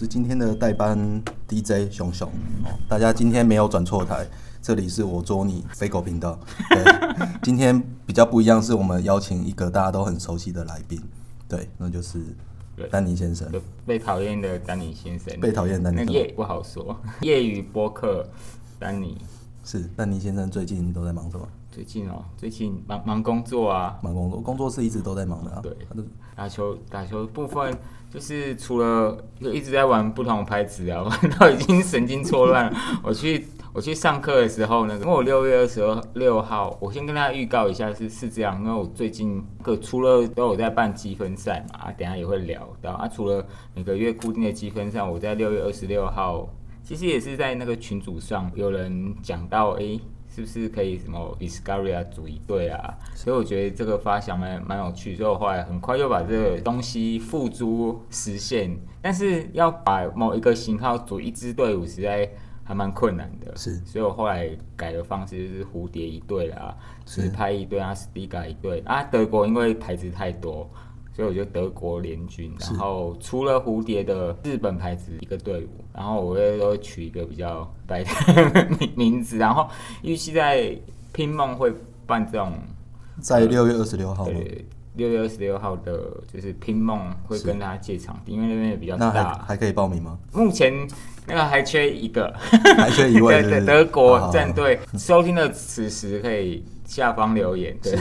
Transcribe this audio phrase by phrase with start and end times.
[0.00, 0.98] 是今天的代班
[1.46, 2.26] DJ 熊熊。
[2.64, 4.26] 哦，大家今天没有转错台，
[4.62, 6.40] 这里是我捉你飞狗频道。
[6.70, 6.82] 对，
[7.42, 10.98] 今天比较不一样，是我们邀请一个大家都很熟悉的来宾，
[11.46, 12.18] 对，那就是
[12.90, 13.46] 丹尼先生。
[13.84, 18.26] 被讨厌的丹尼先生，被讨厌的丹尼那业不好说，业余播客
[18.78, 19.18] 丹尼。
[19.64, 21.46] 是丹尼先生最近都在忙什么？
[21.70, 25.60] 最近哦，最近忙忙工作啊，忙工作，工作是一直都在忙的啊。
[25.62, 25.72] 对
[26.34, 27.76] 打球打球部分
[28.10, 32.78] 就是除了就一直在玩不同的拍子啊， 玩到已经神经错乱了。
[33.04, 35.80] 我去我去上课的时候呢，因为我六月二十
[36.14, 46.48] 六号，我先跟大家预告一下是是这样，因为我最近各除了都有在办积分赛嘛，啊，等下也会聊到啊，除了每个月固定的积分赛，我在六月二十六号。
[46.82, 50.00] 其实也是在那个群组上有人讲到，诶，
[50.46, 52.94] 是不是可以什么啊组一队啊？
[53.14, 58.76] 所以我觉得这个发想蛮蛮有趣，所以我后来很快又把这个东西付诸实现。
[59.02, 62.30] 但是要把某一个型号组一支队伍，实在
[62.62, 63.56] 还蛮困难的。
[63.56, 69.02] 是所以我后来改的方式就是蝴蝶一队啦，是直拍一队啊，史蒂嘎一队啊。
[69.04, 70.70] 德国因为牌子太多。
[71.14, 79.68] 所以我就德国联军，然后除了蝴蝶的日本牌子一个队伍，然后我会都取一个比较白的名名字，然后
[80.02, 80.74] 预期在
[81.12, 81.72] 拼梦会
[82.06, 82.52] 办这种，
[83.20, 84.32] 在六月二十六号吗？
[84.32, 89.44] 对，六月二十六号的就是拼梦会跟大家借场地，因为那边也比较那还大。
[89.46, 90.18] 还可以报名吗？
[90.32, 90.72] 目前
[91.26, 92.32] 那个还缺一个，
[92.76, 97.96] 还缺一位 对对，德国战队收听的此时可以下方留言，对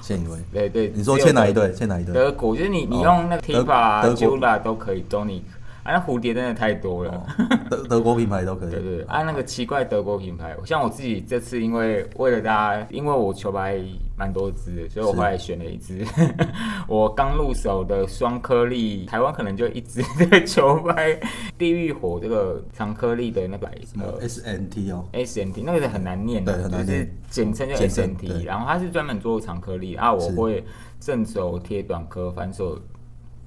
[0.00, 0.38] 欠一位。
[0.52, 0.92] 对 对。
[0.94, 1.72] 你说欠哪一队？
[1.72, 2.14] 欠哪一队？
[2.14, 5.42] 德国就是你，你哦用那个 Tifa 啊、德国 Jula 都可以，都你
[5.82, 7.10] 啊，那蝴蝶真的太多了。
[7.10, 7.26] 哦
[7.68, 8.70] 德德国品牌都可以。
[8.70, 13.80] 对对对，啊，那个奇怪德国品牌，像我自己这次因为为了大家，因为我球拍
[14.20, 16.04] 蛮多支的，所以我后来选了一支
[16.86, 21.18] 我刚入手的双颗粒，台湾可能就一支的球拍，
[21.56, 26.86] 地狱火这个长颗粒的那个什么呃 SNT 哦？SNT 那个是很难念的，对很难念。
[26.86, 28.28] 就是简称叫简称对。
[28.28, 30.62] SNT，然后它是专门做长颗粒啊，我会
[31.00, 32.78] 正手贴短颗，反手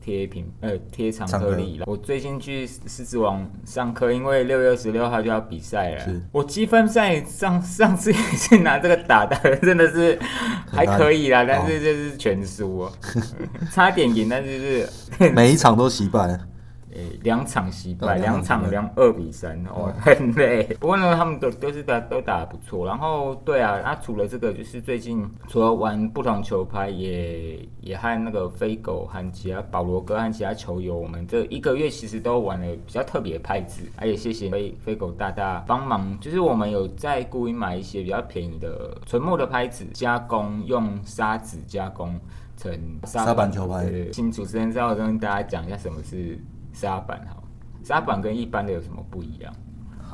[0.04, 1.86] 贴屏呃贴长颗粒了。
[1.88, 10.20] 我最近去狮子王上课，因为六月二十六号就要比赛了，我积分赛上 上次也是拿这个打的，真的是
[10.70, 12.92] 还可以啦，但是就是全输哦，
[13.72, 16.38] 差点赢，但是就是每一场都惜败。
[16.94, 20.64] 诶，两场惜哦败，两两场两二比三，哦， 很累。
[20.80, 22.86] 不过呢，他们都都是打都打得不错。
[22.86, 33.82] 然后，对啊，那、除了这个，就是最近除了玩不同球拍，也也和那个飞狗和其他保罗哥和其他球友，我们这一个月其实都玩了比较特别的拍子。
[33.98, 42.20] 而且谢谢飞飞狗大大帮忙，就是我们有在故意买一些比较便宜的纯木的拍子，加工用砂纸加工
[42.56, 42.72] 成
[43.04, 46.38] 砂板球拍请主持人稍微跟大家讲一下什么是
[46.74, 47.44] 砂板好，
[47.84, 49.54] 沙板跟一般的有什么不一样？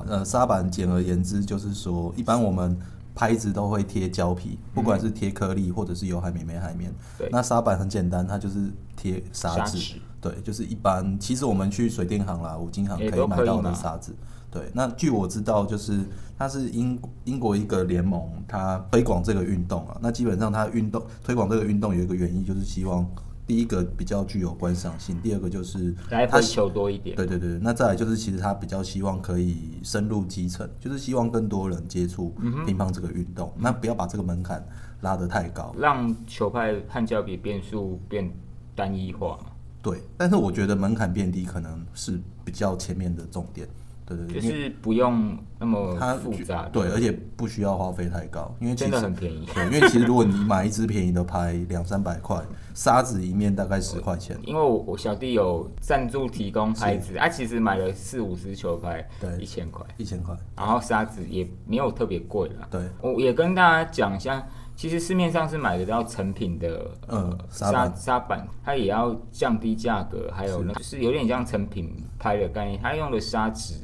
[0.08, 2.78] 呃，沙板简而言之就是说，一般我们
[3.16, 6.94] 拍子都会贴胶皮，不管是贴颗粒或者是有海绵没海绵。
[7.18, 10.00] 对那沙板很简单，它就是贴砂纸。
[10.22, 14.14] 对，就是一般，其实我们去水电行啦、五金行可以买到的可以吗砂纸。
[14.52, 16.00] 对，那据我知道，就是
[16.38, 19.98] 它是英英国一个联盟，它推广这个运动啊。
[20.02, 23.06] 那基本上它运动推广这个运动有一个原因，就是希望
[23.50, 27.16] 第一个比较具有观赏性，第二个就是它球多一点。
[27.16, 32.30] 对对对，那再来就是，其实他比较希望可以深入基层，就是希望更多人接触
[32.68, 33.52] 乒乓这个运动。
[33.58, 34.64] 那不要把这个门槛
[35.02, 35.74] 拉得太高。
[35.76, 38.32] 让球拍和胶比变数变
[38.76, 39.50] 单一化嘛，
[39.82, 43.68] 对，但是我觉得门槛变低可能是比较前面的重点。
[44.10, 49.48] 对对对，就是不用那么它复杂的，对，而且不需要花费太高，因为其真的实很便宜。
[49.54, 52.42] 对，因为其实如果你买一支便宜的拍两三百块，
[52.74, 54.36] 沙子一面大概十块钱。
[54.44, 62.68] 因为我我小弟有赞助提供拍子，他、其实买了四五十球拍，对一千块，一千块，然后沙子也没有特别贵了。
[62.72, 64.44] 对，我也跟大家讲一下，
[64.76, 73.76] 其实市面上是买得到成品的嗯呃砂砂板它也要降低价格，还有呢就是有点像成品拍的概念，它用的砂纸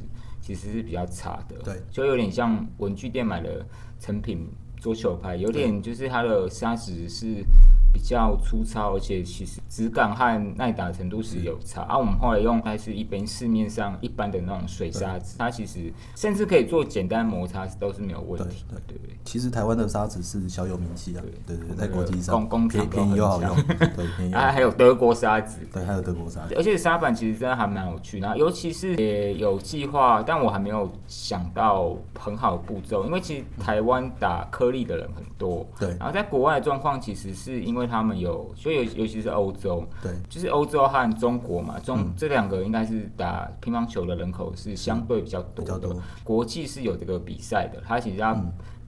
[0.46, 3.66] 其实是比较差的，对，就有点像文具店买的
[3.98, 4.46] 成品
[4.80, 7.44] 桌球拍，有点就是它的砂纸是。
[7.92, 11.82] 比较粗糙，而且其实质感和耐打程度是有差。
[11.82, 19.16] 啊，我们后来用还是一般市面上一般的那种水砂纸，它其实甚至可以做简单摩擦都是没有问题的，对对？
[19.24, 23.56] 其实台湾的沙子是小有名气啊，对对对，在国际上工工厂便宜便宜又好 用，
[23.96, 26.54] 对便宜啊，还有德国砂纸，对，还有德国沙子。
[26.56, 48.34] 而且砂板其实真的还蛮有趣的，然后尤其是也有计划，但我还没有想到很好的步骤，因为其实台湾打颗粒的人很多，对然后在国外的状况其实是因为为他们有，所以尤尤其是欧洲，对，就是欧洲和中国嘛，中、这两个应该是打乒乓球的人口是相对比较多的，多国际是有这个比赛的，它其实叫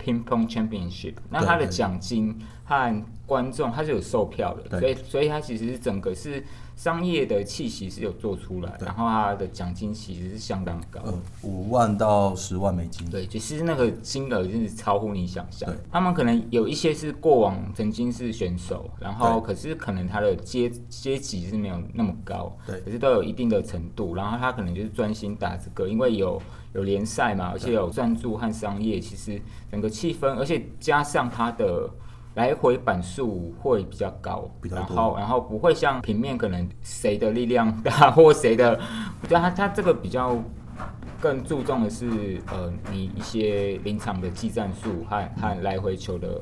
[0.02, 6.44] Ping Pong Championship，、那它的奖金和观众它是有售票的，所以所以它其实是整个是
[6.78, 11.00] 商业的气息是有做出来，然后他的奖金其实是相当高。
[11.04, 15.68] 呃，五万到十万美金，对，其实那个金额真是超乎你想象。
[15.90, 26.40] 他们可能有一些是过往曾经是选手，然后可是可能他的阶阶级是没有那么高，对可是都有一定的程度，然后他可能就是专心打这个，因为有
[26.74, 31.90] 有联赛嘛，而且有赞助和商业，其实整个气氛，而且加上他的。
[32.38, 34.94] 来回板数会比较高，比较多。
[34.94, 38.78] 然后然后不会像平面可能谁的力量大 或谁的，
[39.20, 40.38] 我觉得他他这个比较
[41.20, 46.40] 更注重的是呃你一些临场的技战术和和来回球的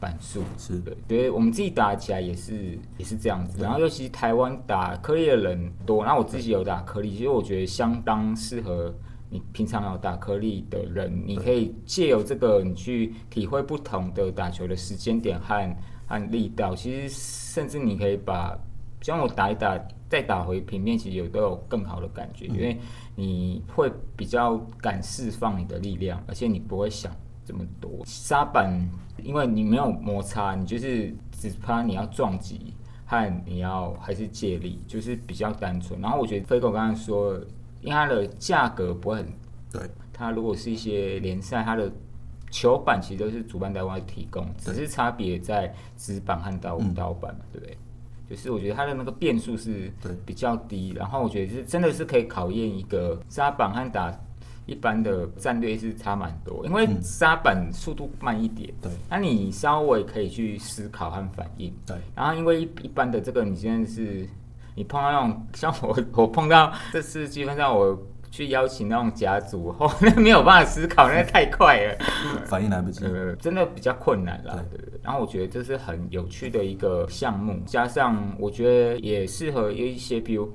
[0.00, 0.42] 板数。
[0.58, 0.80] 是。
[0.80, 8.92] 对，觉得我们自己打起来也是也是这样子，然后尤其台湾打颗粒的人多，然后我自己有打颗粒，其实我觉得相当适合
[9.30, 15.76] 你平常有打颗粒的人，你可以借由这个你去体会不同的打球的时间点和
[16.06, 18.58] 和力道，其实甚至你可以把
[19.02, 19.78] 像我打一打
[20.08, 22.78] 再打回平面，其实有都有更好的感觉，因为
[23.14, 27.14] 你会比较敢释放你的力量，而且你不会想
[27.44, 27.90] 这么多。
[28.06, 28.72] 沙板
[29.22, 32.72] 因为你没有摩擦，你就是只怕你要撞击
[33.04, 36.00] 和你要还是借力，就是比较单纯。
[36.00, 37.38] 然后我觉得飞狗刚刚说，
[37.80, 39.26] 因为它的价格不会很
[39.72, 39.82] 对，
[40.12, 41.90] 它如果是一些联赛，它的
[42.50, 46.94] 球板其实都是主办单位提供，只是差别在纸板和刀嗯。
[46.94, 47.76] 刀板嘛，对不对？
[48.30, 54.14] 就是我觉得它的那个变数是对比较低，然后我觉得是真的是可以考验一个沙板和打
[54.66, 57.02] 一般的战略是差蛮多，因为嗯。
[57.02, 58.92] 沙板速度慢一点，对。
[59.08, 64.28] 那你稍微可以去思考和反应，对，然后因为一一般的这个，你现在是
[64.78, 71.98] 你碰到那种像我， 我碰到这次基本上我去邀请那种甲组后， 那没有办法思考，那太快了，
[72.46, 74.54] 反应来不及，呃，真的比较困难啦。
[74.70, 74.78] 对。
[74.78, 75.00] 对对。
[75.02, 80.48] 然后我觉得这是很有趣的一个项目，加上我觉得也适合有一些，比如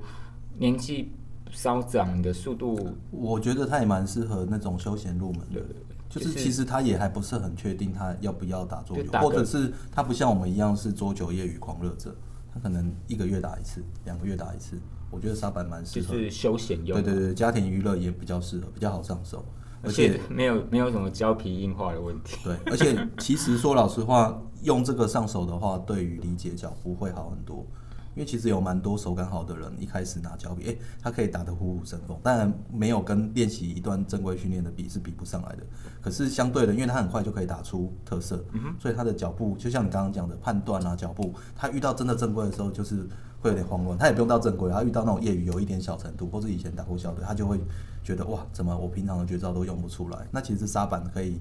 [0.56, 1.12] 年纪
[1.50, 5.74] 稍长的速度，我觉得他也蛮适合那种休闲入门的对，对对，
[6.08, 12.14] 就是其实他也还不是很确定他要不要打桌球，或者是他不像我们一样是桌球业余狂热者，
[12.54, 14.78] 他可能一个月打一次，两个月打一次。
[15.10, 19.44] 我觉得沙板蛮适合，就是休闲用，对对对，家庭娱乐也比较适合，比较好上手，
[19.82, 22.36] 而且没有没有什么胶皮硬化的问题。
[22.44, 27.66] 对， 而且其实说老实话，用这个上手的话，对于理解脚步会好很多。
[28.14, 35.64] 因为其实有蛮多手感好的人，一开始拿胶皮，诶、他可以打得虎虎生风，当然没有跟练习一段正规训练的比是比不上来的。
[36.00, 38.44] 可是相对的，因为他很快就可以打出特色，
[38.78, 43.06] 所以他的脚步就像你刚刚讲的判断啊，脚步，他遇到真的正规的时候，就是
[43.40, 43.98] 会有点慌乱。
[43.98, 47.60] 他也不用到正规，他遇到那种业余有一点小程度，或者以前打过校队，他就会
[48.02, 50.26] 觉得哇，怎么我平常的绝招都用不出来？
[50.30, 51.40] 那其实沙板可以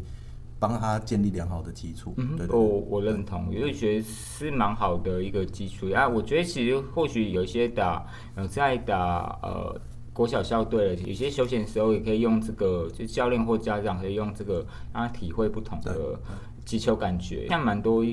[0.63, 2.13] 帮他建立良好的基础。
[2.15, 6.07] 嗯哼，对对我我认同，因为觉得是蛮好的一个基础啊。
[6.07, 8.05] 我觉得其实或许有一些打
[8.35, 9.77] 呃在打呃
[10.13, 16.17] 国小校队的，有些休闲的时候也可以用这个，就教练或家长可以用这个让他体会不同的
[16.63, 17.45] 击球感觉。
[17.49, 18.05] 像蛮多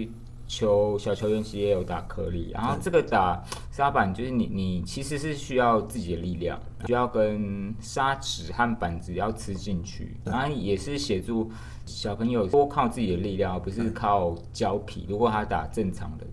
[0.51, 3.41] 球小球员其实也有打颗粒，然后这个打
[3.71, 11.49] 沙板就是你你其实是需要自己的力量，需要跟砂纸和板子要吃进去，对然后也是协助
[11.87, 15.07] 小朋友多靠自己的力量，而不是靠胶皮。
[15.09, 16.27] 如果他打正常的。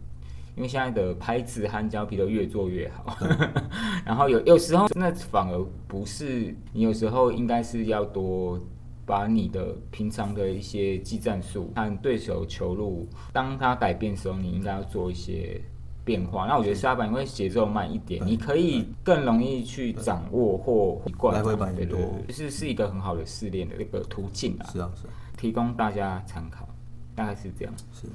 [0.56, 3.16] 因为现在的拍子和胶皮都越做越好，
[4.04, 8.60] 然后有有时候那反而不是你有时候应该是要多
[9.08, 15.62] 把你的平常的一些技战术和对手球路，当他改变的时候，你应该要做一些
[16.04, 16.46] 变化。
[16.46, 26.68] 那我觉得沙板因为节奏慢一点，你可以更容易去掌握或习惯嘛，来回板也对对多就是是一个很好的试炼的一个途径啊，是啊是啊提供大家参考，
[27.16, 27.74] 大概是这样。
[27.94, 28.08] 是。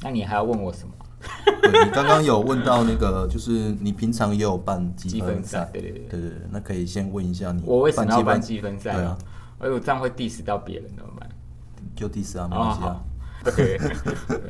[0.00, 0.94] 那你还要问我什么？
[1.60, 3.50] 对你刚刚有问到那个，就是
[3.80, 6.00] 你平常也有办积积分分赛，，对对对。
[6.02, 9.18] 对对对，那可以先问一下你，我为什么要办积积分赛对啊？
[9.58, 11.28] 哎呦，这样会 diss 到别人怎么办？
[11.94, 13.04] 就第四啊，没哦关系啊
[13.44, 13.78] 好。，对，
[14.28, 14.40] 对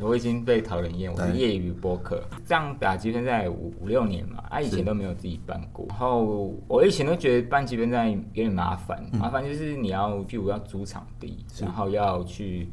[0.00, 5.86] 我已经被讨人厌，我是业余播客，这样打积分赛五五六年嘛，啊，以前都没有自己办过。
[5.88, 12.68] 然后我以前都觉得办积分赛有点麻烦，嗯麻烦就是你要，譬如要租场地，然后要去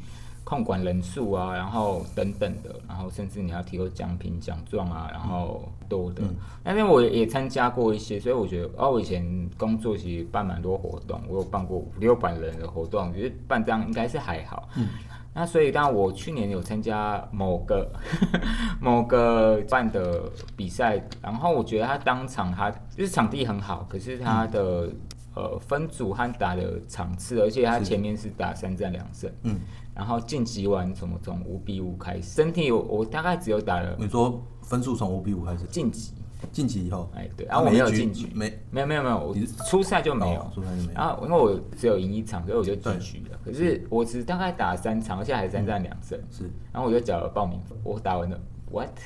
[0.46, 6.22] 控管人数啊，然后等等的，然后甚至你要提供奖品、奖状啊，然后多的。
[6.62, 14.68] 但是我也参加过一些，所以我觉得，哦，我以前工作其实办蛮多活动，我有办过五六百人的活动，觉得办这样应该是还好。
[14.76, 14.86] 嗯。
[15.34, 17.92] 那所以，当然我去年有参加某个
[18.80, 20.22] 某个办的
[20.56, 24.88] 比赛，然后我觉得他当场他就是场地很好，可是他的、
[25.34, 29.60] 呃分组和打的场次，而且他前面是打三战两胜，嗯，
[29.96, 36.12] 然后晋级完什么从五比五开始，整体我我大概只有打了你说分数从五比五开始，晋级，
[36.52, 39.34] 晋级以后，哎对，然后我没有晋级，没没有没有没有，我
[39.66, 40.40] 初赛就没有。
[40.40, 40.92] 哦，初赛就没有。
[40.92, 43.38] 然后因为我只有赢一场，所以我就进局了。
[43.42, 46.20] 可是我只大概打了三场，而且还是三战两胜。
[46.30, 46.44] 是。
[46.70, 47.58] 然后我就缴了报名。
[47.62, 48.38] 费，我打完了
[48.70, 48.90] ，what？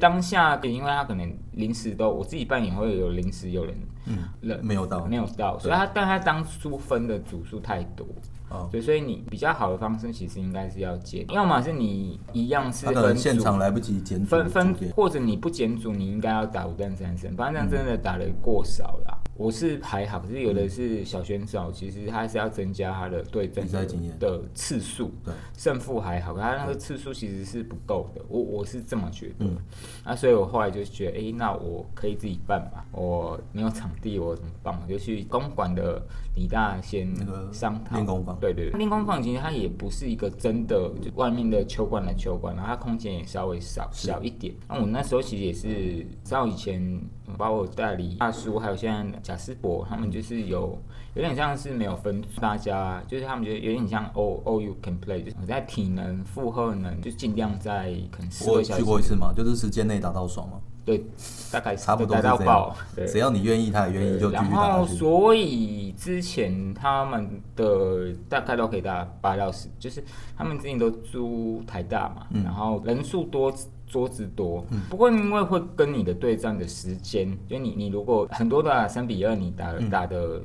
[0.00, 3.76] 当下因为他可能临时都我自己扮演会有临时有人
[4.06, 5.06] 嗯人没有到。
[5.06, 8.04] 没有到，所以他但他当初分的组数太多，
[8.54, 19.18] 哦，对，所以你比较好的方式其实应该是要减，要么是你一样是分组现场来不及检组分分组，或者你不减组，你应该要打五战三胜，反正真的打的过少啦。
[19.36, 25.10] 我是还好，可是有的是小选手，其实他是要增加他的对战的比赛经验的次数，
[25.56, 29.34] 胜负还好，可他那个次数其实是不够的，我我是这么觉得。
[29.40, 29.56] 嗯
[30.04, 34.78] 那所以我后来就觉得，诶，那我可以自己办吧，我没有场地，我怎么办？
[34.80, 36.00] 我就去公馆的
[36.34, 37.94] 李大先那个商讨。
[37.94, 44.54] 练功房对对对，练功房其实它也不是一个真的就外面的球馆的球馆，然后它空间也稍微少小一点。
[44.68, 47.00] 那我那时候其实也是，照以前
[47.38, 50.78] 把我代理大叔，还有现在贾斯伯，他们就是有
[51.14, 58.84] 有点像是没有分大家，就是他们觉得有点像 all all you can play，就是我在体能、负荷能，就尽量在可能四我去个小时。
[58.84, 61.04] 过一次嘛，就是时间内打到爽嘛，对，
[61.50, 62.76] 大概差不多达是这到爆样，。
[62.96, 64.98] 对，只要你愿意，他也愿意就继然续打后，下去。
[64.98, 70.04] 所以之前他们的大概都可以打八到十，就是
[70.36, 73.52] 他们之前都租台大嘛，嗯然后人数多。
[73.86, 80.42] 桌子多，不过因为会跟你的对战的时间，就你你如果很多打三比二，你打嗯打的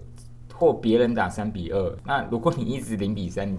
[0.54, 3.58] 或别人打三比二，那如果你一直零比三，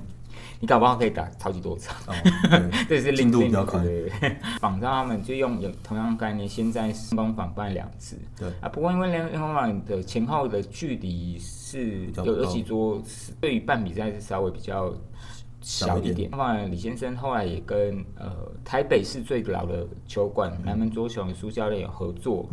[0.60, 1.96] 你你搞不好可以打超级多场。
[2.86, 3.82] 这是进另另度比较快。
[3.82, 4.02] 对。
[4.02, 8.16] 对对仿照他们就用有同样概念，先在练功坊办两次。
[8.38, 8.48] 对。
[8.60, 14.94] 啊，不过因为练练功坊的前后的距离是有有几桌是对于办比赛是稍微比较
[15.62, 16.14] 小一点。
[16.14, 16.30] 点。
[16.30, 18.30] 当然，李先生后来也跟呃
[18.62, 22.46] 台北市最老的球馆南门桌球的苏教练有合作。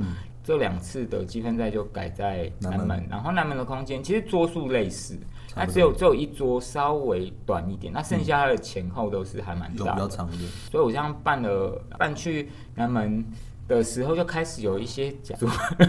[0.44, 3.08] 这两次的积分赛就改在南门，南门。
[3.10, 5.20] 然后南门的空间其实桌数类似，
[5.58, 10.08] 那只有只有一桌稍微短一点，那剩下的前后都是还蛮有比较大的。
[10.08, 10.50] 长一点。
[10.72, 13.26] 所以我这样办了办去南门
[13.68, 15.48] 的时候，就开始有一些假组，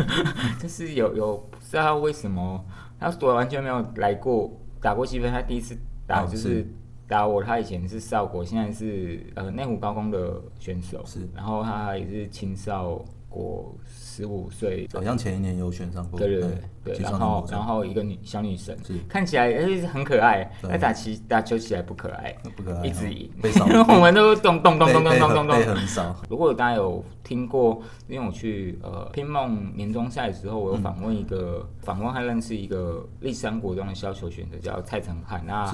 [0.60, 2.64] 就是有有不知道为什么，
[2.98, 6.66] 他我完全没有来过打过积分，他第一次打哦就是是
[7.06, 16.50] 打我，他以前是少国，现在是呃内湖高工的选手，是然后他也是青少国十五岁好像前一年有选上过，对对
[16.84, 18.76] 对然后然后一个女小女生，
[19.08, 20.70] 看起来哎很可爱，对。
[20.70, 25.46] 但打起打球起来不可爱，不可爱哦，一直赢，被扫， 我们都咚咚咚咚咚被咚咚。
[25.46, 25.58] 咚。
[25.74, 35.72] 很少，如果大家有听过，因为我去呃拼梦年终赛的时候，我有访问一个访问还认识一个立山国中的削球选手叫蔡成汉，那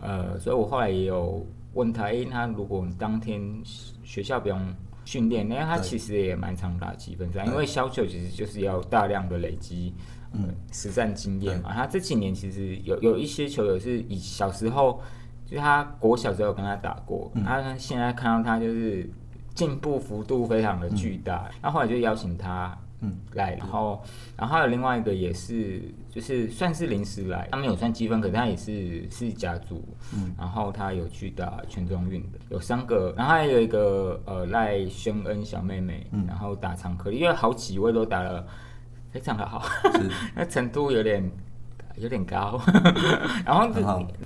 [0.00, 3.40] 呃，所以我后来也有问他，诶，他如果当天
[4.02, 4.58] 学校不用
[5.06, 9.94] 训练，因为他其实也蛮常打积分赛，因为削球其实就是要大量的累积。
[10.32, 15.00] 嗯，实战经验嘛，他这几年其实有有一些球友是以小时候，
[15.46, 19.08] 就是他国小时候有跟他打过，他现在看到他就是
[19.54, 23.16] 进步幅度非常的巨大，那、后来就邀请他嗯。
[23.32, 24.02] 来，然后
[24.36, 25.80] 然后还有另外一个也是
[26.16, 30.34] 就是算是临时来，他没有算积分，可是他也是是甲组，嗯。
[30.38, 36.24] 然后他有去打全中运的，有三个，然后还有一个呃赖宣恩小妹妹，嗯。
[36.26, 38.46] 然后打长颗粒，因为好几位都打了
[39.10, 39.62] 非常的好，
[40.34, 41.30] 那程度有点
[41.98, 42.58] 有点高，
[43.44, 43.68] 然后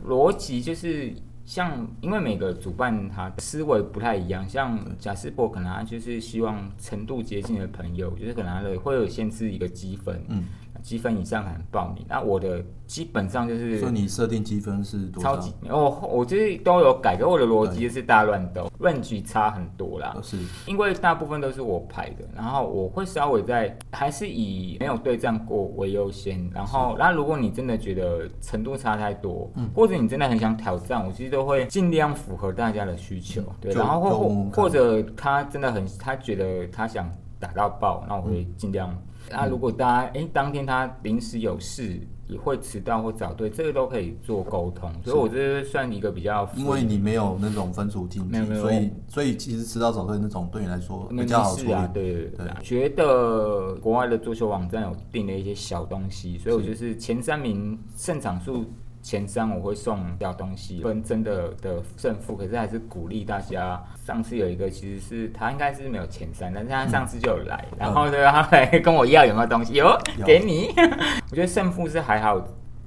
[0.07, 1.13] 逻辑就是
[1.45, 10.45] 像，因为每个主办他思维不太一样，像贾斯伯可能他就是希望程度接近的朋友，就是可能他的会有限制一个积分，嗯，
[10.83, 12.05] 积分以上才能报名。
[12.09, 15.55] 那我的基本上就是所以你设定积分是多少超级？
[15.69, 20.17] 哦，我就是都有改，可我的逻辑就是大乱斗，range 差很多啦。
[20.23, 37.09] 是因为大部分都是我排的，然后我会稍微在还是以没有对战过为优先，然后，那如果你真的觉得程度差太多，嗯或者你真的很想挑战，我其实都会尽量符合大家的需求，对，然后或或者他真的很他觉得他想
[37.39, 38.97] 打到爆，那我会尽量。
[39.31, 51.73] 那、如果大家哎、诶当天他临时有事，也会迟到或早退，这个都可以做沟通，所以我这算一个比较因为你没有那种分组竞技，没有没有所以所以其实迟到早退那种对你来说比较好处理。
[51.73, 52.63] 啊，对对对对。
[52.63, 58.65] 觉得国外的足球网站有定了一些小东西，所以我就是前三名胜场数
[59.03, 63.83] 前三我会送掉东西，分真的的胜负，可是还是鼓励大家。
[64.05, 70.73] 上次有一个其实是他应该是没有前三，但是他上次就有来，然后呢 他来跟我要有没有东西，有给你。
[71.31, 72.43] 我觉得胜负是还好，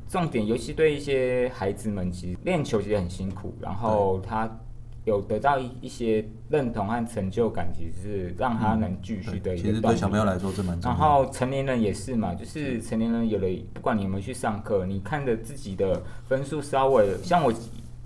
[0.08, 4.50] 重点尤其对一些孩子们，其实练球其实很辛苦，然后他。
[5.06, 9.68] 有得到一一些认同和成就感，其实是让他能继续的一个。
[9.70, 10.98] 其实对小朋友来说，这蛮重要。
[10.98, 17.54] 然后成年人也是嘛，就是成年人有了，不管你有没有去上课，你看着自己的分数稍微，像我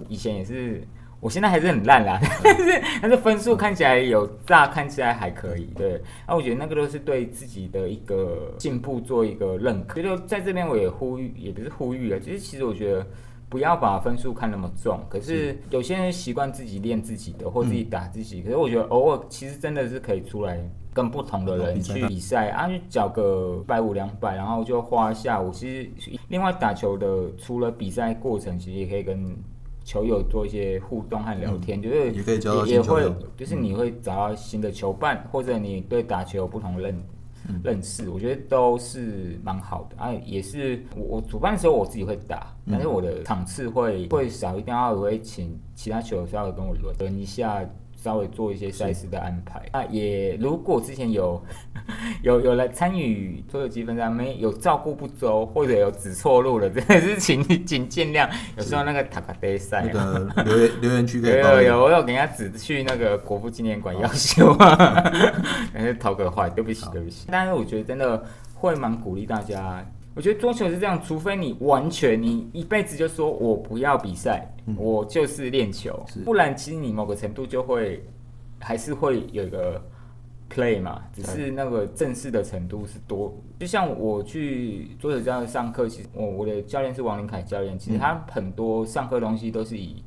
[0.09, 0.81] 以前也是，
[1.19, 5.65] 我现在还是很烂啦， 但是但是分数看起来有大，看起来还可以。
[5.75, 10.01] 对，那我觉得那个都是对自己的一个进步做一个认可。
[10.01, 13.05] 所以在这边我也呼吁，也不是呼吁啊，其实其实我觉得。
[13.49, 18.41] 不要把分数看那么重，可是有些人习惯自己练自己的，或自己打自己。
[18.41, 20.59] 可是我觉得偶尔其实真的是可以出来
[20.93, 25.49] 跟不同的人去比赛啊，去缴个百五两百，然后就花下午。
[25.51, 25.89] 其实
[26.27, 29.33] 另外打球的，除了比赛过程，其实也可以跟
[29.85, 37.01] 球友做一些互动和聊天，就是也可以也会就是你会找到新的球伴，或者你对打球有不同认。
[37.63, 47.63] 认识，我觉得都是蛮好的啊，也是我我主办的时候我自己会打，但是我的场次会会少一定要我会请其他球友稍微跟我轮轮一下。
[48.07, 51.43] 稍微做一些赛事的安排啊，也如果之前有
[52.23, 58.29] 有有来参与所有积分赛，没有照顾不周或者有指错路了， 真的是请请见谅。
[58.55, 65.11] 有时候那个塔卡杯赛，那个留言留言区可以有有，我有给人家指去那个国父纪念馆要修啊，
[65.73, 67.27] 还是逃个坏，对不起对不起。
[67.29, 68.23] 但是我觉得真的
[68.53, 69.85] 会蛮鼓励大家。
[70.17, 78.03] 我觉得桌球是这样，除非你完全你一辈子就说我不要比赛，我就是练球，不然其实你某个程度就会
[78.59, 79.79] 还是会有一个
[80.51, 83.31] play 嘛，只是那个正式的程度是多。
[83.59, 90.03] 就像我去桌球教练上课，其实我我的教练是王林凯教练，其实他很多上课东西都是以。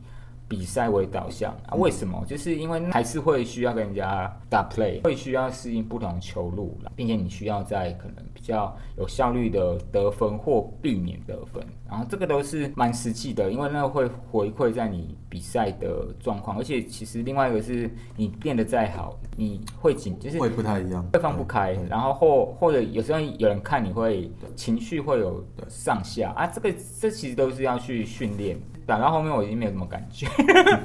[0.50, 1.76] 比赛为导向啊？
[1.76, 2.24] 为什么？
[2.26, 16.58] 就是因为还是会需要跟人家打 play，会需要适应不同球路，并且你需要在可能比较有效率的得分或避免得分，然后这个都是蛮实际的，因为那会回馈在你比赛的状况。
[16.58, 28.58] 而且其实另外一个是你练得再好，你会紧，就是会不太一样，会放不开，然后或或者有时候有人看你会情绪会有上下啊，这个这其实都是要去训练。
[28.86, 30.26] 打到后面我已经没有什么感觉，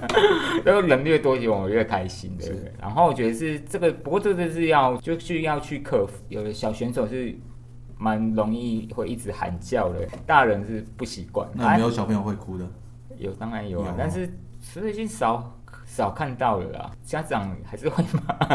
[0.64, 2.72] 然后人越多，我越开心，对不对？
[2.80, 6.14] 然后我觉得是这个，不过这个是要就是要去克服。
[6.30, 7.36] 有的小选手是
[7.98, 11.48] 蛮容易会一直喊叫的，大人是不习惯。
[11.54, 12.68] 那没有小朋友会哭的？
[13.18, 14.28] 有，当然有啊，但是
[14.62, 15.52] 其实已经少
[15.86, 16.92] 少看到了啦。
[17.04, 18.46] 家长还是会骂。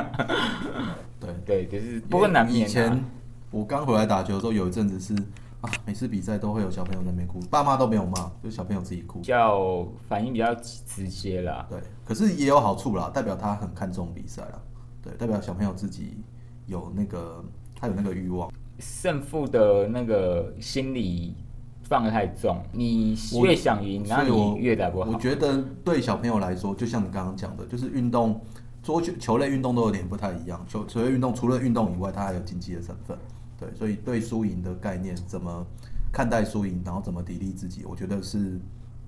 [1.18, 2.61] 对 对，就是不过难免。
[2.61, 3.03] 以前
[3.50, 5.14] 我刚回来打球的时候，有一阵子是。
[5.61, 11.66] 啊，每次比赛都会有小朋友在那边哭，爸妈都没有骂，就小朋友自己哭，比较反应比较直接啦。
[11.68, 14.62] 对，可是也有好处啦，代表他很看重比赛啦。
[15.03, 16.18] 对，代表小朋友自己
[16.66, 17.44] 有那个，
[17.79, 18.51] 他有那个欲望。
[18.79, 21.35] 胜负的那个心理
[21.83, 25.11] 放得太重，你越想赢，那你越打不好。
[25.11, 28.40] 我觉得对小朋友来说，就像你刚刚讲的，就是运动，
[28.83, 30.64] 桌球球类运动都有点不太一样。
[30.66, 33.18] 球球类运动除了运动以外，它还有竞技的成分。
[33.61, 35.64] 对，所以对输赢的概念怎么
[36.11, 38.59] 看待输赢，然后怎么砥砺自己，我觉得是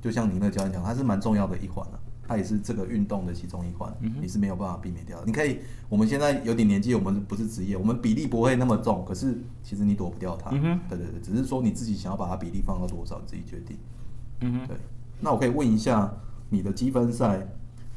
[0.00, 1.98] 就像您的教练讲，它是蛮重要的一环了。
[2.24, 5.26] 它也是这个运动的其中一环，你是没有办法避免掉的。
[5.26, 10.50] 你可以，我们现在有点年纪，我们不是职业，我们比例不会那么重，可是其实你躲不掉它。
[10.52, 13.76] 嗯对对对，只是说你自己想要把它比例放到多少，你自己决定。
[14.40, 14.76] 嗯哼，对。
[15.20, 16.10] 那我可以问一下，
[16.48, 17.44] 你的积分赛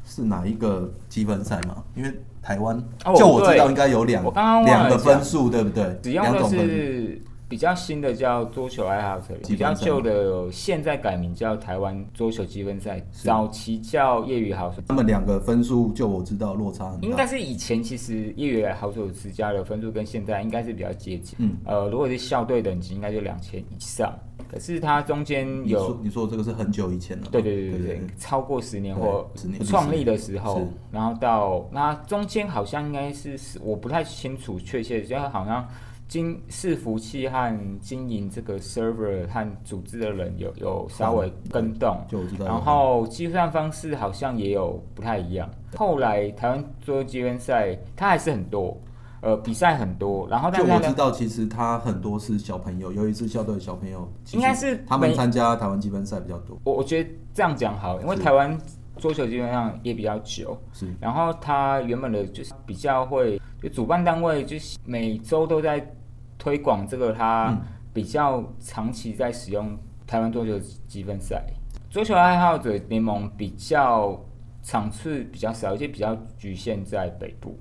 [0.04, 1.84] 是哪一个积分赛吗？
[1.96, 2.80] 因为台湾，
[3.16, 4.24] 就我知道应该有两
[4.64, 5.98] 两个分数，对不对？
[6.04, 14.80] 只要的是比较新的叫桌球爱好者，比较旧的现在改名叫台湾桌球积分赛，早期叫业余好手。
[14.88, 17.08] 他们两个分数，就我知道落差很大。
[17.08, 21.36] 应该是以前其实业余好手之家的分数跟现在应该是比较接近。
[21.40, 24.14] 嗯，呃，如果是校队等级，应该就两千以上。
[24.56, 29.30] 可是它中间有你说这个是很久以前了，对对对对对，超过十年或
[29.66, 35.68] 创立的时候，然后到那中间好像应该是我不太清楚确切，就好像
[36.08, 45.50] 经伺服器和经营这个 server 和组织的人有有稍微跟动，就我知道，然后计算方式好像也有不太一样。
[45.76, 48.78] 后来台湾做积分赛，它还是很多。
[49.26, 56.56] 呃，比赛很多，然后就我知道，其实他很多是小朋友，尤其是校队的小朋友，应该是他们参加台湾积分赛比较多。
[56.64, 58.56] 我我觉得这样讲好，因为台湾
[58.98, 60.94] 桌球基本上也比较久，是。
[61.00, 65.92] 然后他原本的就是比较会，就主办单位就是每周都在
[66.38, 67.52] 推广这个，他
[67.92, 71.44] 比较长期在使用台湾桌球积分赛。
[71.90, 74.24] 桌球爱好者联盟比较
[74.62, 77.58] 场次比较少，而且比较局限在北部，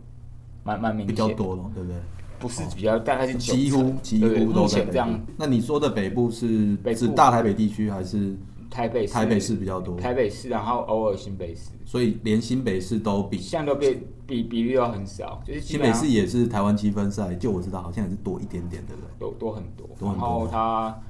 [0.65, 1.29] 蛮蛮明比显。
[1.29, 1.97] 较多了，对不对？
[2.41, 5.19] 不是比较，大概是几乎成几乎都在样。
[5.37, 6.99] 那你说的北部是北部。
[6.99, 8.37] 指大台北地区还是？
[8.71, 9.15] 台北市。
[9.15, 9.97] 台北市比较多？
[9.97, 19.09] 台北市，然后偶尔新北市，所以连新北市都比现在都比比比例都很少，就是新北市也是台湾积分赛，就我知道好像也是多一点点，对不对？
[19.21, 20.27] 多多很多，多很多。
[20.27, 21.01] 然后它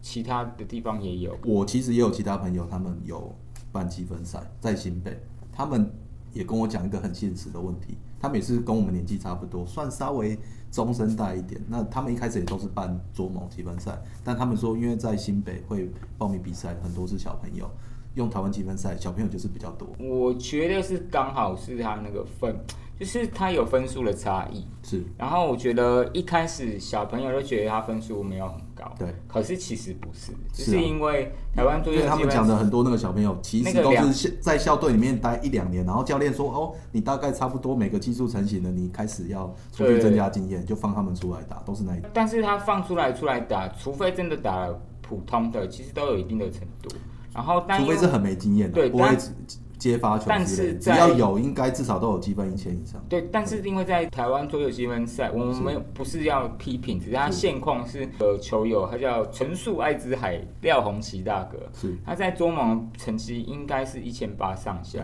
[0.00, 3.34] 其他的地方也有，我其实也有其他朋友，他们有
[3.72, 5.20] 办积分赛在新北，
[5.52, 5.90] 他们
[6.32, 10.38] 也跟我讲一个很现实的问题，他们也是跟我们年纪差不多，算稍微
[10.70, 11.60] 中生代一点。
[11.68, 17.70] 那他们一开始也都是办桌盟积分赛，但他们说因为在新北会报名比赛，很多是小朋友，
[18.14, 22.54] 用台湾积分赛，小朋友就是比较多，我觉得是刚好是他那个份，
[22.98, 24.66] 就是它有分数的差异。
[24.82, 29.14] 是然后我觉得一开始小朋友都觉得他分数没有很高，对。
[29.26, 42.08] 可是其实不是，就是因为台湾桌因为他们讲的很多那个小朋友，其实都是在校队里面待一两年，然后教练说哦，你大概差不多每个技术成型了，你开始要出去增加经验，就放他们出来打，都是那一种。
[42.14, 46.88] 但是他放出来出来打，除非真的打了普通的，其实都有一定的程度。
[47.34, 49.30] 然后但除非是很没经验的，对不会只
[49.78, 53.00] 接发球但之类的，只要有，应该至少都有积分一千以上。
[53.08, 65.00] 对，但是因为在台湾桌球积分赛，我们不是要批评，只是他现况是呃球友，他叫纯素爱之海廖红旗大哥，是，他在桌盟成绩应该是一千八上下。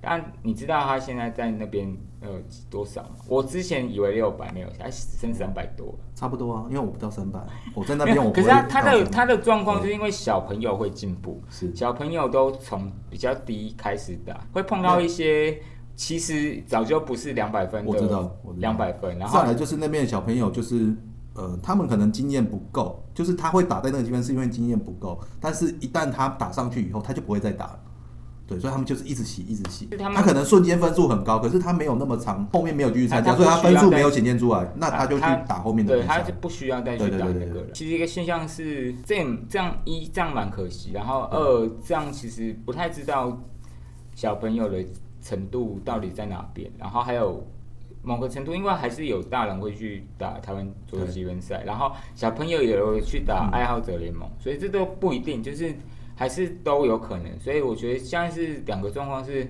[0.00, 1.96] 但你知道他现在在那边
[2.26, 3.10] 呃多少吗？
[3.28, 5.94] 我之前以为六百没有，他剩三百多。
[6.14, 7.38] 差不多啊，因为我不到三百，
[7.74, 15.60] 我在那边我 不可是他他的他的状况就是因为小朋友会进步，是小朋友都从比较低开始打，会碰到一些
[15.94, 20.94] 其实早就不是两百分的，两百分，然后再来就是那边的小朋友，就是
[21.34, 27.80] 呃，他们可能经验不够，就是他会打在那个地方是因为经验不够，但是一旦他打上去以后，他就不会再打了。
[28.46, 29.88] 对，所以他们就是一直洗，一直洗。
[29.90, 36.32] 是他可能瞬间分数很高，可是他没有那么长，后面没有继续参加，所以他分数没有显现出来，那他就去打后面的对，他就。
[36.38, 37.70] 不需要再去打那个了。
[37.72, 43.36] 其实一个现象是，这样这样一这样蛮可惜，然后二这样其实不太知道
[44.14, 44.84] 小朋友的
[45.20, 47.44] 程度到底在哪边，然后还有
[48.02, 55.74] 某个程度，因为还是有大人会去打台湾桌球积分赛，然后小朋友也有去打爱好者联盟，所以这都不一定，就是
[56.16, 57.38] 还是都有可能。
[57.38, 59.46] 所以我觉得现在是两个状况是，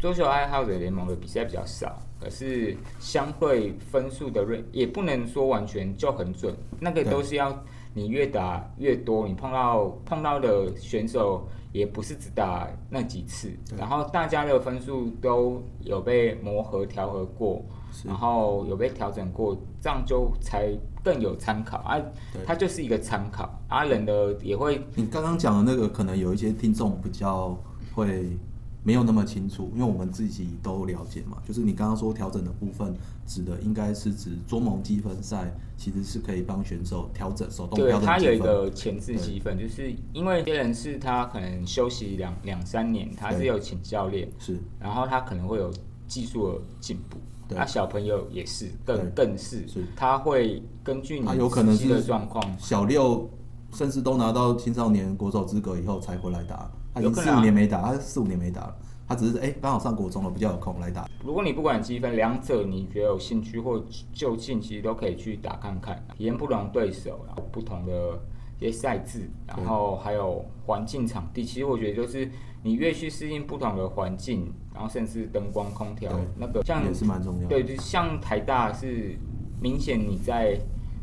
[0.00, 20.72] 桌球爱好者联盟的比赛比较少，可是相对分数的锐也不能说完全就很准，那个都是要你越打越多，你碰到碰到的选手也不是只打那几次，然后大家的分数都有被磨合调和过，是然后有被调整过，这样就才
[21.02, 21.98] 更有参考啊
[22.32, 22.42] 对。
[22.46, 27.56] 它就是一个参考啊，人的也会你刚刚讲的那个，可能有一些听众比较
[27.94, 28.36] 会
[28.84, 31.38] 没有那么清楚，因为我们自己都了解嘛。
[31.46, 32.94] 就是你刚刚说调整的部分，
[33.26, 38.38] 指的应该是指桌盟积分赛，其实是可以帮选手调整手动对调整它有一。
[38.38, 45.70] 个前置积分，就是因为有些人是他可能休息两两三年，他是有请教练，是然后他可能会有
[46.06, 47.18] 技术的进步。
[47.48, 53.28] 对那、小朋友也是，更更是，是他会根据你他有可能实际的状况，小六，
[53.72, 56.70] 甚至都拿到青少年国手资格以后才回来打。
[56.94, 58.76] 他已经四有可能啊五年没打，他四五年没打了。
[59.08, 61.08] 他只是哎，刚、好上国中了，比较有空来打。
[61.24, 63.82] 如果你不管积分，两者你觉得有兴趣或
[64.12, 68.20] 就近，其实都可以去打看看，体验不同对手，然后不同的
[68.60, 71.42] 一些赛制，然后还有环境场地。
[71.42, 72.30] 其实我觉得就是
[72.62, 79.16] 你越去适应不同的环境，然后甚至灯光、空调那个像也是蛮重要对，就像台大是
[79.60, 80.58] 明显你在。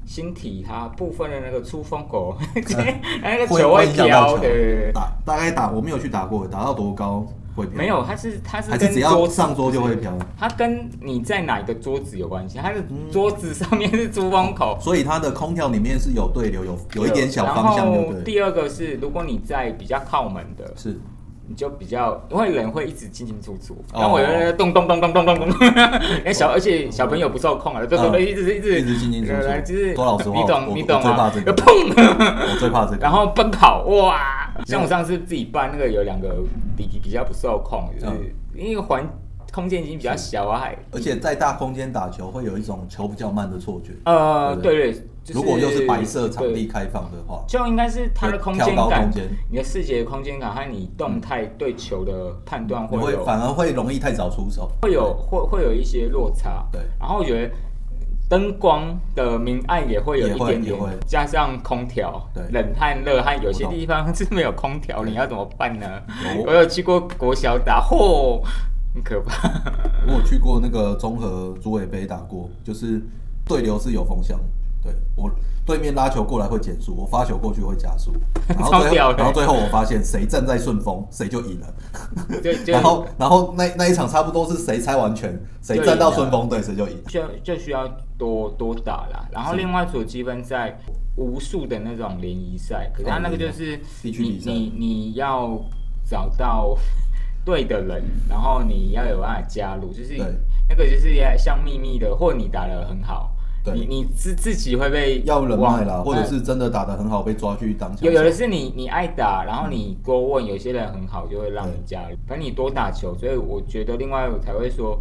[0.07, 2.37] 星体它部分的那个出风口，
[3.23, 7.75] 那个球会飘，对对对，打大概打，我没有去打过，打到多高会飘？
[7.75, 10.15] 没有，它是它是只要桌上桌就会飘？
[10.37, 18.13] 它跟你在哪一个桌子有关系，它的嗯桌子上面是出风口，所以它的空调里面是有对流，有有一点小方向，然后？
[18.23, 20.99] 第二个是，如果你在比较靠门的，是
[21.47, 25.49] 你就比较，因为人会一直进进出出，哦然后我有那个咚咚咚咚咚咚咚，
[26.25, 31.41] 哎小，而且小朋友不受控啊，对对对，嗯一直一直一直进进出出就是多老实话你我懂你懂吗我最怕这？
[31.41, 32.97] 个就砰， 我最怕这个。
[32.97, 34.51] 然后奔跑，哇！
[34.65, 36.36] 像我上次自己办那个有两个
[36.75, 39.05] 比比较不受控，就是嗯因为环
[39.55, 43.93] 空间已经比较小啊，还而且在大空间打球会有一种球比较慢的错觉。
[44.03, 54.69] 呃，对对对，就是如果又是白色场地对开放的话，就应该是它的空间感空，你的视觉空间感和你动态对球的判断你会会有反而会容易太早出手。
[54.81, 56.67] 会有会会有一些落差。
[56.69, 57.53] 对然后我觉得
[58.27, 65.87] 灯光的明暗也会有一点点，加上空调对，冷和热汗，有些地方是没有空调，你要怎么办呢？
[66.45, 68.41] 我有去过国小打，嚯，
[68.95, 69.47] 很可怕。
[70.08, 73.01] 我有去过那个综合组委杯打过，就是
[73.45, 74.43] 对流是有风向的，
[74.84, 75.29] 对我
[75.65, 78.12] 对面拉球过来会减速，我发球过去会加速，
[78.47, 81.73] 然后最后然后最后我发现谁站在顺风谁就赢了，
[82.41, 89.27] 就 就然后然后那那一场差不多是谁猜完全谁站到顺风对谁就赢，需要就需要多多打啦。
[89.31, 90.77] 然后另外除了积分赛，
[91.17, 95.60] 无数的那种联谊赛，可是他那个就是你你你要
[96.08, 96.77] 找到
[97.45, 100.17] 对的人，然后你要有办法加入，就是
[100.67, 103.31] 那个就是像秘密的，或你打的很好，
[103.73, 112.17] 你你自自己会被要人脉啦，或者是真的打的很好被抓去当枪有有的是你你爱打，然后你多问，有些人很好就会让你加入。
[112.27, 114.99] 反正你多打球，所以我觉得另外我才会说，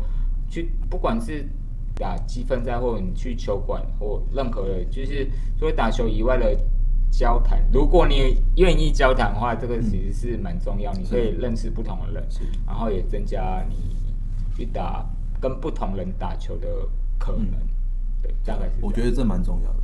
[0.50, 1.48] 去不管是
[1.94, 5.26] 打积分赛，或者你去球馆或任何的，就是
[5.58, 6.54] 除了打球以外的
[7.16, 13.76] 交谈，如果你愿意交谈的话，这个其实是蛮重要，你可以认识不同的人是，然后也增加你
[14.56, 15.06] 去打
[15.40, 16.66] 跟不同人打球的
[17.16, 17.46] 可能。
[18.20, 18.72] 对，大概是。
[18.80, 19.78] 我觉得这蛮重要的。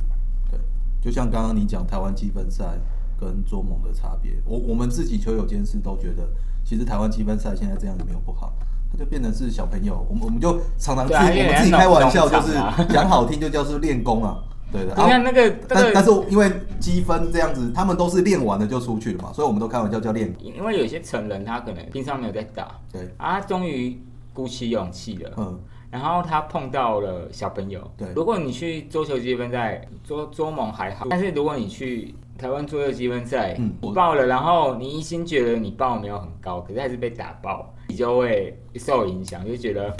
[0.49, 0.59] 对，
[0.99, 2.77] 就像刚刚你讲台湾积分赛
[3.17, 6.27] 跟桌盟的差别，我我们自己球友间是都觉得，
[6.65, 8.51] 其实台湾积分赛现在这样也没有不好，
[8.91, 12.53] 它就变成是小朋友，我们我们就常常去，对啊我们自己开玩笑，就是
[12.93, 14.43] 讲好听就叫是练功啊。
[14.71, 20.33] 对的，你看那个这个但但是因为积分这样子，他们都是练完了就出去了嘛，所以我们都开玩笑叫练。
[20.39, 24.01] 因为有些成人他可能平常没有在打，对，啊，他终于
[24.33, 27.81] 鼓起勇气了，嗯，然后他碰到了小朋友。
[27.97, 39.93] 对如果你去桌球积分赛，桌桌盟还好，但是如果你去台湾桌球积分赛，你报了，然后你一心觉得你报没有很高，可是还是被打爆，你就会受影响，就觉得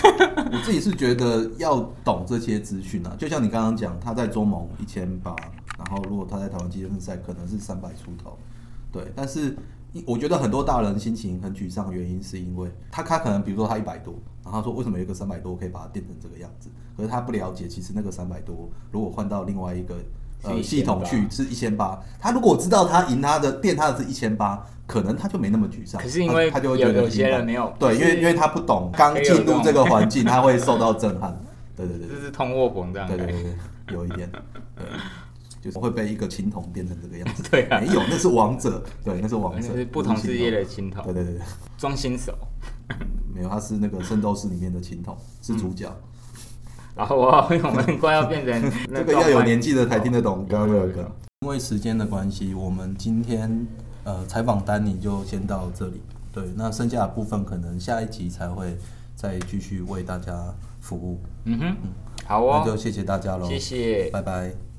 [0.49, 5.35] 我自己是觉得要懂这些资讯啊，就像你刚刚讲，他在中盟一千八，
[5.77, 8.37] 然后如果他在台湾积分赛可能是三百出头，
[8.93, 9.53] 对，但是
[10.05, 19.97] 我觉得很多大人心情很沮丧，原因是因为他他可能比如说他一百多，然后说为什么有个三百多可以把它变成这个样子，可是他不了解，其实那个三百多如果换到另外一个
[20.43, 31.39] 呃系统去是一千八，他如果知道他赢他的垫他的是一千八，可能他就没那么沮丧，可是因为他他就会觉得有有些人没有对，因为因为他不懂，刚进入这个环境，他会受到震撼。
[31.75, 33.17] 对对对对这是通货膨胀的。
[33.17, 34.29] 对对对对，有一点，
[34.75, 34.85] 对，
[35.61, 37.43] 就是会被一个青铜变成这个样子。
[37.49, 41.41] 对啊没有，那是王者，对，那是王者，是不同世界的青铜对，对对对，
[41.77, 42.37] 中新手。
[43.33, 45.89] 没有，他是那个圣斗士里面的青铜，是主角。
[46.95, 47.27] 然后我
[47.63, 51.11] 我们快要变成那 这个要有年纪的才听得懂刚刚那个。
[51.41, 53.65] 因为时间的关系，我们今天
[54.03, 56.01] 呃采访丹尼就先到这里。
[56.31, 58.77] 对，那剩下的部分可能下一集才会
[59.15, 61.19] 再继续为大家服务。
[61.45, 61.75] 嗯哼，
[62.25, 64.09] 好哦，那就谢谢大家喽，谢谢。
[64.11, 64.70] 拜拜。